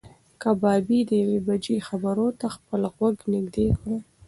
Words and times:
کبابي 0.41 0.99
د 1.09 1.11
یوې 1.21 1.39
بجې 1.47 1.77
خبرونو 1.87 2.37
ته 2.39 2.47
خپل 2.55 2.81
غوږ 2.95 3.15
نږدې 3.33 3.67
کړ. 3.79 3.87